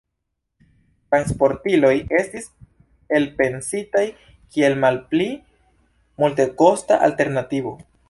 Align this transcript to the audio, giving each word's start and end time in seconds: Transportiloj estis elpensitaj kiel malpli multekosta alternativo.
Transportiloj 1.13 1.91
estis 2.21 2.49
elpensitaj 3.19 4.03
kiel 4.57 4.81
malpli 4.87 5.31
multekosta 6.25 7.03
alternativo. 7.11 7.81